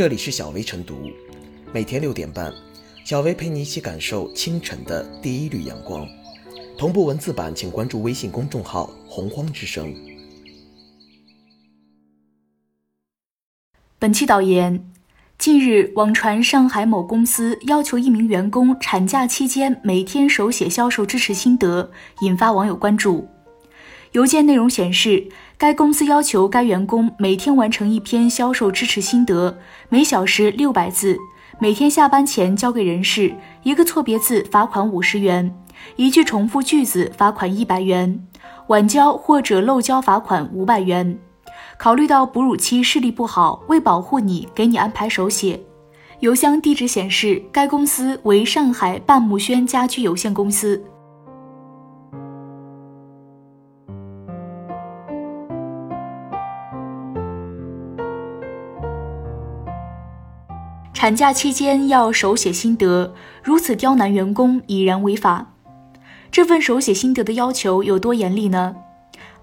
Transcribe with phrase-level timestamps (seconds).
[0.00, 1.10] 这里是小薇晨读，
[1.74, 2.50] 每天六点半，
[3.04, 6.08] 小薇陪你一起感受清晨的第一缕阳光。
[6.78, 9.94] 同步文字版，请关注微信公众号“洪荒之声”。
[14.00, 14.90] 本期导言：
[15.36, 21.92] 近日，网传上海某公司要求一名员工产假期间每天手写销售支持心得，
[22.22, 23.28] 引发网友关注。
[24.12, 25.28] 邮件内容显示，
[25.60, 29.58] 该公司要求该员工每天完成一篇销售支持心得，
[29.90, 31.18] 每小时六百字，
[31.58, 33.34] 每天下班前交给人事。
[33.62, 35.54] 一个错别字罚款五十元，
[35.96, 38.26] 一句重复句子罚款一百元，
[38.68, 41.18] 晚交或者漏交罚款五百元。
[41.76, 45.60] 考虑到哺乳期视力不好，为保护你，给你安排手写。
[46.20, 50.82] 邮箱地址显示，该公司为上海半木轩家居有限公司。
[61.00, 65.54] 产假期间要手写心得，如此刁难员工已然违法。
[66.30, 68.76] 这份手写心得的要求有多严厉呢？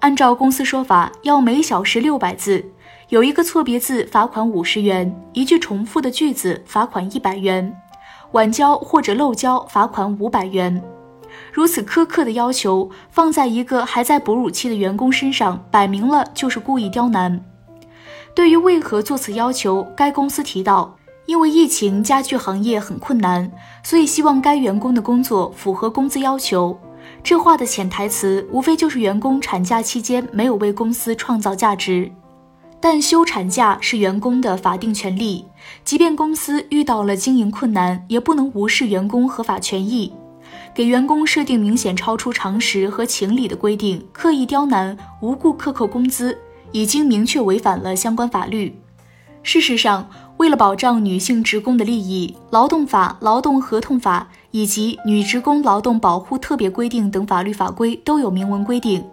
[0.01, 2.63] 按照公司说法，要每小时六百字，
[3.09, 7.75] 有一个错别字罚款五十元，一句重复的句子罚款一百元，
[8.33, 10.83] 晚交或者漏交罚款五百元。
[11.51, 17.43] 如此苛刻的要求放在一个还在哺乳期的员工身上，摆明了就是故意刁难。
[18.35, 20.93] 对于为何做此要求，该公司提到。
[21.27, 23.51] 因为疫情，家具行业很困难，
[23.83, 26.75] 所以希望该员工的工作符合工资要求。
[27.21, 32.09] 这话的潜台词无非就是员工产假期间没有为公司创造价值。
[32.79, 35.45] 但休产假是员工的法定权利，
[35.83, 40.13] 即便公司遇到了经营困难，也不能无视员工合法权益。
[40.73, 46.37] 给员工设定明显超出常识和情理的规定，刻意刁难、无故克扣工资，
[46.71, 48.79] 已经明确违反了相关法律。
[49.43, 59.03] 事实上，为了保障女性职工的利益，劳动法、劳动合同法以及《女职工劳动保护特别规定》等法律法规都有明文规定，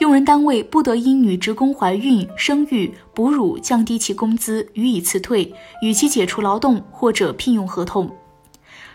[0.00, 5.52] 用人单位不得因女职工怀孕、生育、哺乳降低其工资，予以辞退，
[5.82, 8.10] 与其解除劳动或者聘用合同。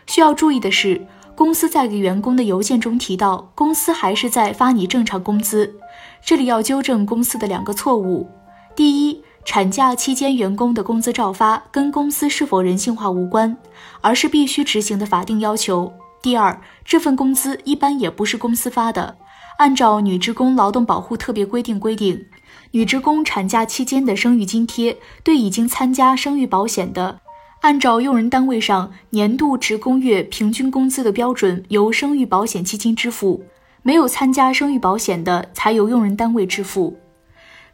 [0.08, 5.76] 需要注意的是，公司在给员工的邮件中提到，公司还是在发你正常工资。
[6.26, 8.28] 这里要纠正公司的两个错误：
[8.76, 13.58] 第一，产假期间员工的工资照发，跟公司是否人性化无关，
[14.02, 15.92] 而是必须执行的法定要求。
[16.22, 19.18] 第二，这份工资一般也不是公司发的。
[19.58, 22.26] 按照《女职工劳动保护特别规定》规定，
[22.72, 27.20] 女职工产假期间的生育津贴，对已经参加生育保险的，
[27.62, 33.42] 按照用人单位上年度职工月平均工资的标准，由生育保险基金支付；
[33.82, 36.96] 没有参加生育保险的，才由用人单位支付。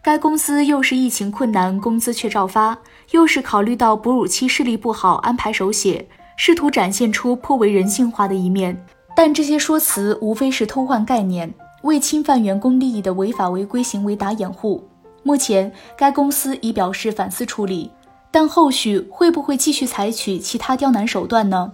[0.05, 2.77] 该公司又是疫情困难，工资却照发，
[3.09, 6.07] 又是考虑到哺乳期视力不好安排手写，
[6.37, 8.85] 试图展现出颇为人性化的一面。
[9.15, 11.51] 但这些说辞无非是偷换概念，
[11.81, 14.87] 为侵犯员工利益的违法违规行为打掩护。
[15.23, 17.89] 目前，该公司已表示反思处理，
[18.29, 21.71] 但后续会不会继续采取其他刁难手段呢？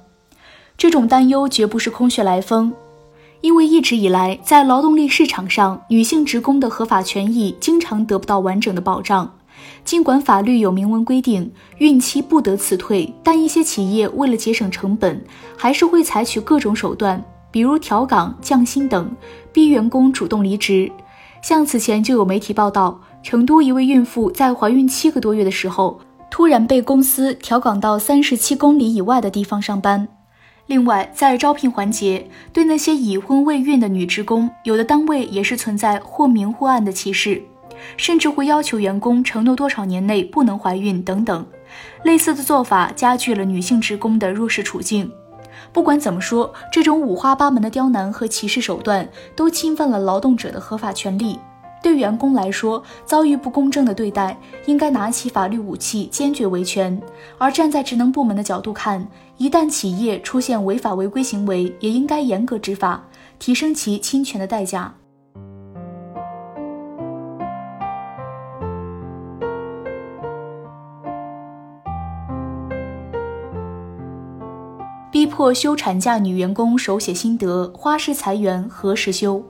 [0.77, 2.71] 这种担忧绝不是空穴来风。
[3.41, 9.31] 因为一直以来，在劳动力市场上，女性职工的合法权益经常得不到完整的保障。
[9.83, 15.23] 尽管法律有明文规定孕期不得辞退，但一些企业为了节省成本，
[15.57, 19.11] 还是会采取各种手段，比如调岗、降薪等，
[19.51, 20.91] 逼员工主动离职。
[21.41, 30.07] 像此前就有媒体报道，成都一位孕妇在怀孕七个多月的时候，突然被公司调岗到三十七公里以外的地方上班。
[30.71, 37.43] 另外，在招聘环节，对那些已婚未孕的女职工，有的单位也是存在或明或暗的歧视，
[37.97, 41.45] 甚至会要求员工承诺多少年内不能怀孕等等。
[42.05, 45.11] 类似的做法加剧了女性职工的弱势处境。
[45.73, 51.37] 不管怎么说，这种五花八门的刁难和歧视手段，都侵犯了劳动者的合法权利。
[51.81, 57.01] 对员工来说，遭遇不公正的对待，应该拿起法律武器，坚决维权。
[57.37, 59.07] 而站在职能部门的角度看，
[59.37, 63.03] 一旦企业出现违法违规行为，也应该严格执法，
[63.39, 64.93] 提升其侵权的代价。
[75.11, 79.43] 逼迫休产假女员工手写心得，花式裁员何时休？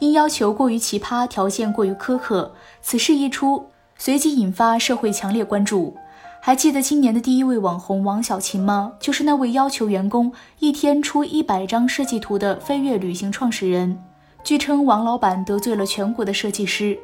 [0.00, 2.52] 因要求过于奇葩，条件过于苛刻，
[2.82, 3.66] 此事一出，
[3.96, 5.96] 随即引发社会强烈关注。
[6.40, 8.94] 还记得今年的第一位网红王小琴吗？
[8.98, 14.02] 就是那位要求员工一天出一百张设计图的飞跃旅行创始人。
[14.42, 16.98] 据称，王老板得罪了全国的设计师，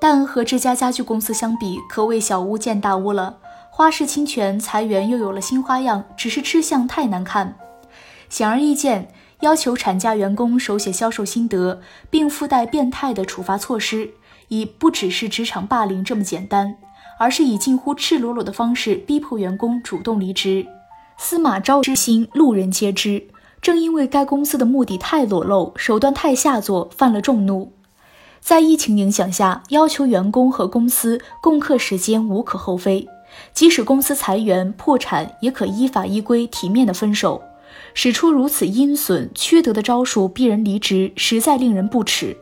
[0.00, 3.36] 但和这家家具公司相比，可谓小巫见大巫了。
[3.68, 7.56] 花式侵权裁员又有了新花样，只是吃相太难看。
[8.28, 9.08] 显而易见，
[9.40, 11.80] 要求产假员工手写销售心得，
[12.10, 14.10] 并附带变态的处罚措施，
[14.48, 16.76] 已不只是职场霸凌这么简单，
[17.18, 20.66] 而是以近乎赤裸裸的方式逼迫员工主动离职。
[21.16, 23.28] 司马昭之心，路人皆知。
[23.60, 27.72] 正因为该公司的目的太裸露，手段太下作，犯了众怒。
[28.40, 33.08] 在疫情影响下，要求员工和公司共克时艰无可厚非。
[33.52, 37.42] 即使公司裁员破产，也可依法依规体面的分手。
[37.94, 42.36] 使出如此阴损缺德的招数逼人离职，实在令人不齿。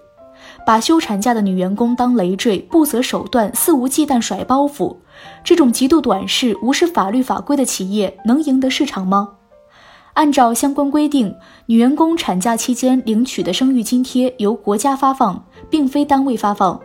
[0.66, 4.96] 把休产假的女员工当累赘，不择手段、肆无忌惮甩包袱，
[5.44, 9.30] 这种极度短视、无视法律法规的企业，能赢得市场吗？
[10.14, 11.34] 按照相关规定，
[11.66, 16.80] 女员工产假期间领取的生育津贴由国家发放，并非单位发放。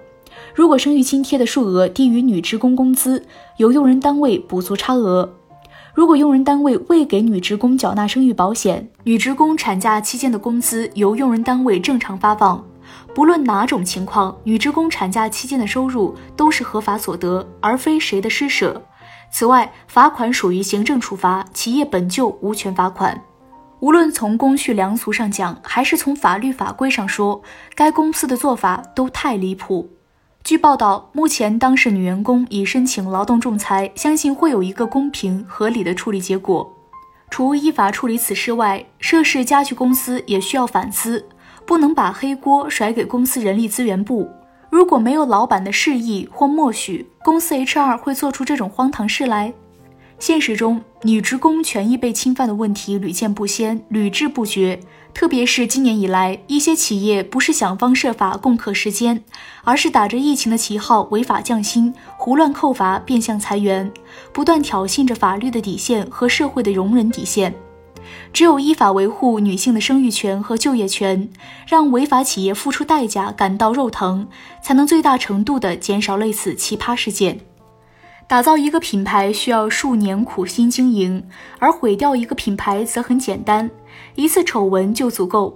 [0.53, 3.25] 如果生育津贴的数额低于女职工工资，
[3.57, 5.29] 由用人单位补足差额。
[5.93, 12.63] 如果用人单位未给女职工缴纳生育保险，女职工产假期间的工资由用人单位正常发放。
[13.13, 18.81] 不论哪种情况，女职工产假期间的收入都是合法所得，而非谁的施舍。
[19.29, 23.21] 此外，罚款属于行政处罚，企业本就无权罚款。
[23.81, 27.41] 无论从公序良俗上讲，还是从法律法规上说，
[27.75, 29.89] 该公司的做法都太离谱。
[30.43, 36.69] 据报道，目前当事女员工已申请劳动仲裁，相信会有一个公平合理的处理结果。
[37.29, 41.25] 除依法处理此事外，涉事家具公司也需要反思，
[41.65, 44.27] 不能把黑锅甩给公司人力资源部。
[44.69, 49.53] 如果没有老板的示意或默许，公司 HR 会做出这种荒唐事来？
[50.21, 54.79] 现实中，女职工权益被侵犯的问题屡见不鲜、屡治不绝。
[55.15, 59.23] 特别是今年以来，一些企业不是想方设法共克时艰，
[59.63, 63.91] 而是打着疫情的旗号违法降薪、胡乱扣罚、变相裁员，
[64.31, 67.55] 不断挑衅着法律的底线和社会的容忍底线。
[68.31, 71.27] 只有依法维护女性的生育权和就业权，
[71.67, 74.27] 让违法企业付出代价感到肉疼，
[74.61, 77.39] 才能最大程度地减少类似奇葩事件。
[78.31, 81.21] 打造一个品牌需要数年苦心经营，
[81.59, 83.69] 而毁掉一个品牌则很简单，
[84.15, 85.53] 一次丑闻就足够。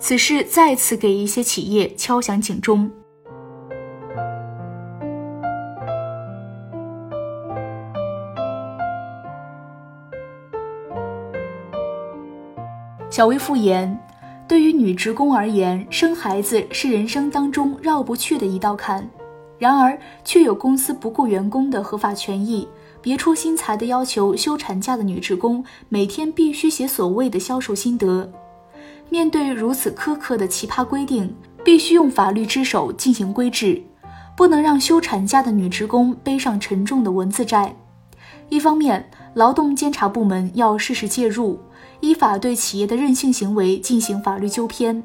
[0.00, 2.90] 此事再次给一些企业敲响警钟。
[13.08, 13.96] 小薇复言，
[14.48, 19.08] 对于女职工而言，生孩子是人生当中绕不去的一道坎。
[19.58, 22.68] 然而，却有公司不顾员工的合法权益，
[23.02, 28.30] 别出心裁的要求休产假的女职工每天必须写所谓的销售心得。
[29.08, 31.34] 面对如此苛刻的奇葩规定，
[31.64, 33.82] 必须用法律之手进行规制，
[34.36, 37.74] 不能让休产假的女职工背上沉重的文字债。
[38.48, 41.58] 一方面，劳动监察部门要适时介入，
[42.00, 45.02] 依法对企业的任性行为进行法律纠偏，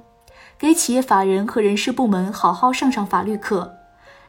[0.60, 3.74] 给企业法人和人事部门好好上上法律课。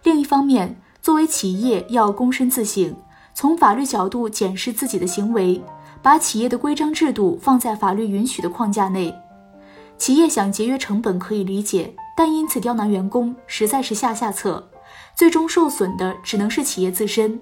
[0.05, 2.95] 另一方面，作为企业要躬身自省，
[3.33, 5.61] 从法律角度检视自己的行为，
[6.03, 9.15] 把企业的规章制度放在法律允许的框架内。
[9.97, 14.69] 企业想节约成本可以理解，但因此刁难员工实在是下下策，
[15.17, 17.41] 最终受损的只能是企业自身。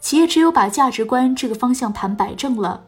[0.00, 2.82] 企业只有把价值观这个方向盘摆正了，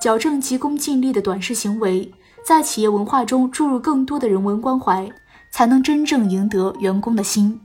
[0.00, 2.12] 矫正急功近利的短视行为，
[2.44, 5.08] 在企业文化中注入更多的人文关怀，
[5.52, 7.60] 才能真正赢得员工的心。